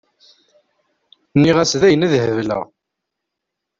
[1.37, 2.63] Nniɣ-as dayen ad hebleɣ.